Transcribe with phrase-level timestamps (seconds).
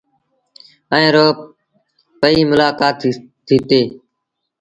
[0.95, 1.25] ائيٚݩ رو
[2.21, 2.95] پئيٚ ملآڪآت
[3.47, 3.87] ٿيٚتيٚ۔